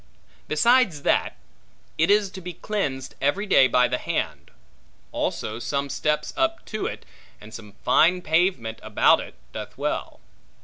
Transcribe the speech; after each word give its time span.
Besides 0.47 1.03
that, 1.03 1.37
it 1.95 2.09
is 2.09 2.31
to 2.31 2.41
be 2.41 2.53
cleansed 2.55 3.13
every 3.21 3.45
day 3.45 3.67
by 3.67 3.87
the 3.87 3.99
hand. 3.99 4.49
Also 5.11 5.59
some 5.59 5.91
steps 5.91 6.33
up 6.35 6.65
to 6.65 6.87
it, 6.87 7.05
and 7.39 7.53
some 7.53 7.73
fine 7.85 8.23
pavement 8.23 8.79
about 8.81 9.19
it, 9.19 9.35
doth 9.53 9.77
well. 9.77 10.19